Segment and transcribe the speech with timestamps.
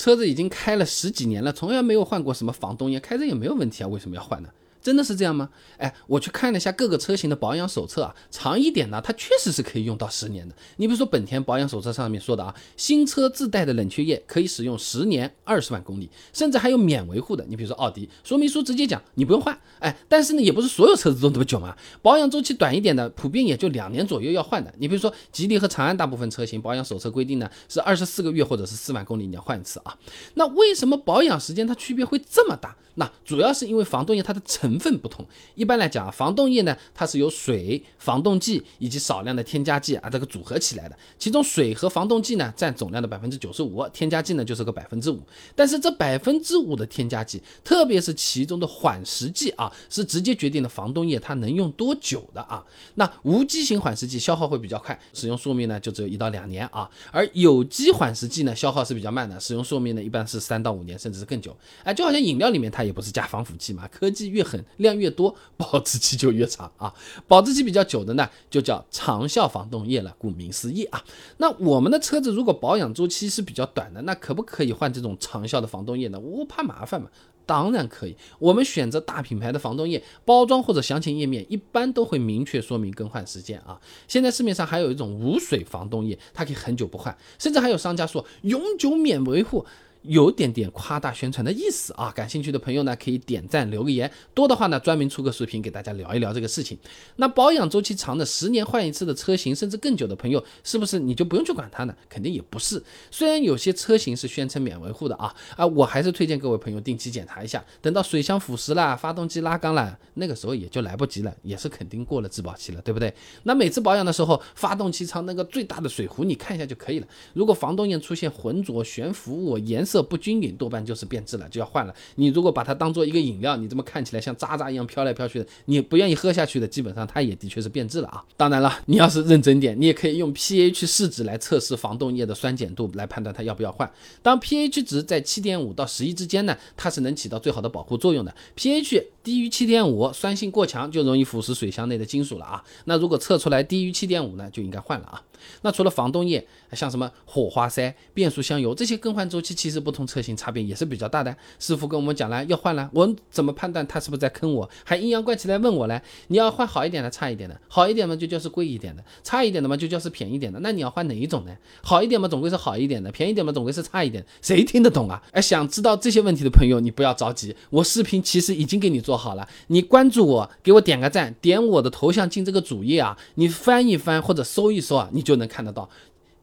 [0.00, 4.48] 车子已经开了十几年了，从来没有换过什么防冻液，开着也没有问题啊，为什么要换呢？
[4.82, 5.48] 真的是这样吗？
[5.78, 10.54] 哎，我去看了一下各个车型的保养手册啊，长一点呢，它确实是可以用到十年的。
[10.76, 17.44] 你比如说本田保养手册上面说的啊，新车自带的冷却液可以使用十年二十万公里，甚至还有免维护的。
[17.48, 19.58] 你比如说奥迪，说明书直接讲你不用换。
[19.78, 24.72] 哎，但是呢，也不是所有车子都那么久嘛，保养周期短一点的，普遍也就两年左右要换的。
[24.78, 29.96] 你比如说吉利和长安大部分车型保养手册规定呢是二十四个月或者是四万公里你要换一次啊。
[30.34, 32.76] 那为什么保养时间它区别会这么大？
[32.96, 35.26] 那主要是因为防冻液它的成成分不同。
[35.56, 40.96] 一般来讲啊，防冻液呢，它是由水、防冻剂以及少量的添加剂啊这个组合起来的。
[41.18, 45.20] 其中水和防冻剂呢占总量的百分之九十五，添加剂呢就是个百分之五。
[45.56, 52.64] 但是这百分之五的添加剂，特别是其中的缓释剂啊，是直接决定了防冻液它能用多久的啊。
[52.94, 56.88] 那无机型缓释剂消耗会比较快，使用寿命呢就只有一到两年啊。
[57.10, 61.56] 而有机缓释剂呢消耗是比较慢的，使用寿命呢一般是三到五年，甚至是更久。
[61.82, 65.34] 哎，就好像饮料里面它也不是加防腐剂嘛，科技越狠，量越多。
[65.56, 66.92] 保质期就越长啊，
[67.28, 70.14] 保质期比较久的呢，就叫长效防冻液了。
[70.18, 71.04] 顾名思义啊，
[71.36, 76.18] 那我们的车子如果保养周期是比较短的，那可不可以换这种长效的防冻液呢？
[76.18, 77.08] 我怕麻烦嘛，
[77.44, 78.16] 当然可以。
[78.38, 83.80] 我们选择大品牌的防冻液，包装或者详情页面一般都会明确说明更换时间啊。
[84.08, 89.64] 现在市面上还有一种无水防冻液，它可以很久不换，甚至还有商家说永久免维护。
[90.02, 92.10] 有点点夸大宣传的意思啊！
[92.10, 96.78] 感兴趣的朋友呢，可以点赞留个言，多的话呢，专门出个视频给大家聊一聊这个事情。
[97.16, 101.94] 那保养周期长的十年换一次的车型，甚至更久的朋友，是不是你就不用去管它呢？
[102.08, 102.82] 肯定也不是。
[103.10, 107.62] 虽然有些车型是宣称免维护的啊啊，我还是推荐各位朋友定期检查一下。
[107.82, 113.12] 等到水箱腐蚀了，发动机拉缸了，那个时候也就来不及了，也是肯定过了质保期了，对不对？
[113.42, 117.06] 那每次保养的时候，发动机舱那个最大的水壶你看一下就可以了。
[117.34, 121.94] 如果防冻液出现浑浊、悬浮物、颜色色，不均匀，多半就是变质了，就要换了。
[122.14, 128.24] 你如果把它当做一个饮料，你这么看起来像渣渣一样飘来飘去的，你不愿意喝下去的，基本上它也的确是变质了啊。
[128.36, 133.90] 当然了，你要是认真点，你也可以用 pH 试纸来测试防冻液的酸碱度，来判断它要不要换。
[134.22, 138.32] 当 pH 值在七点五到十一之间呢，它是能起到最好的保护作用的。
[138.56, 142.62] pH 低于七点五，酸性过强，就容易腐蚀水箱内的金属了啊。
[142.84, 145.22] 那如果测出来低于七点五呢，就应该换了啊。
[145.62, 151.34] 那除了防冻液，像什么火花塞、变速箱油这些更换周期，其实不同车型差别也是比较大的。
[151.58, 154.68] 师傅跟我们讲了要换了，我怎么判断他是不是在坑我？
[154.84, 156.00] 还阴阳怪气来问我嘞？
[156.28, 157.58] 你要换好一点的，差一点的？
[157.68, 160.60] 好一点嘛就叫是贵一点的，差一点的嘛就叫是便宜点的。
[160.60, 161.56] 那你要换哪一种呢？
[161.82, 164.24] 好一点嘛总归是好一点的，便宜点嘛总归是差一点。
[164.42, 165.22] 谁听得懂啊？
[165.32, 175.88] 哎，想知道这些问题的朋友，你不要着急，我视频其实已经给你做好了，你关注我，给我点个赞，点我的头像进这个主页啊，你翻一翻或者搜一搜啊，你就能看得到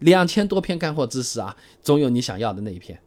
[0.00, 2.98] 两千多篇干货知识啊，总有你想要的那一篇。